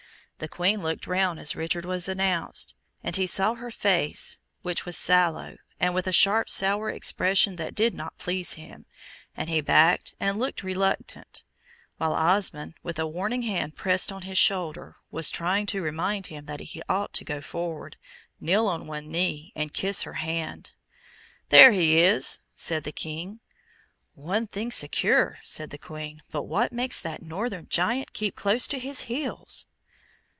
[0.43, 4.97] The Queen looked round, as Richard was announced, and he saw her face, which was
[4.97, 8.87] sallow, and with a sharp sour expression that did not please him,
[9.37, 11.43] and he backed and looked reluctant,
[11.97, 16.45] while Osmond, with a warning hand pressed on his shoulder, was trying to remind him
[16.47, 17.95] that he ought to go forward,
[18.39, 20.71] kneel on one knee, and kiss her hand.
[21.49, 23.41] "There he is," said the King.
[24.15, 28.79] "One thing secure!" said the Queen; "but what makes that northern giant keep close to
[28.79, 29.67] his heels?"